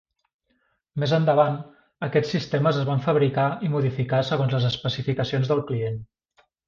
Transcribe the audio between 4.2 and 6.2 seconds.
segons les especificacions del client.